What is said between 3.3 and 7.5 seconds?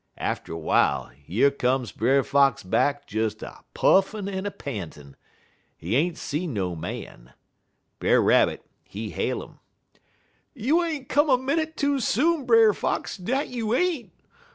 a puffin' en a pantin'. He ain't see no man.